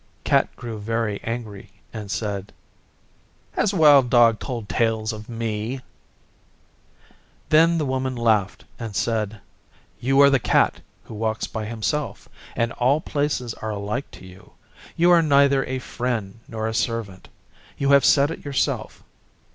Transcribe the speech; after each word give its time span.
Cat 0.23 0.49
grew 0.55 0.79
very 0.79 1.21
angry 1.23 1.69
and 1.93 2.09
said, 2.09 2.51
'Has 3.51 3.71
Wild 3.71 4.09
Dog 4.09 4.39
told 4.39 4.67
tales 4.67 5.13
of 5.13 5.29
me?' 5.29 5.81
Then 7.49 7.77
the 7.77 7.85
Woman 7.85 8.15
laughed 8.15 8.65
and 8.79 8.95
said, 8.95 9.41
'You 9.99 10.19
are 10.21 10.31
the 10.31 10.39
Cat 10.39 10.81
who 11.03 11.13
walks 11.13 11.45
by 11.45 11.65
himself, 11.65 12.27
and 12.55 12.71
all 12.71 12.99
places 12.99 13.53
are 13.53 13.69
alike 13.69 14.09
to 14.13 14.25
you. 14.25 14.53
Your 14.97 15.17
are 15.19 15.21
neither 15.21 15.63
a 15.65 15.77
friend 15.77 16.39
nor 16.47 16.67
a 16.67 16.73
servant. 16.73 17.29
You 17.77 17.91
have 17.91 18.03
said 18.03 18.31
it 18.31 18.43
yourself. 18.43 19.03